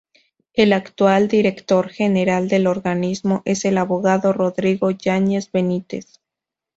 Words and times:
El 0.53 0.73
actual 0.73 1.27
director 1.27 1.87
general 1.89 2.47
del 2.47 2.65
organismo 2.65 3.43
es 3.45 3.65
el 3.65 3.77
abogado 3.77 4.33
Rodrigo 4.33 4.89
Yáñez 4.89 5.51
Benítez. 5.51 6.19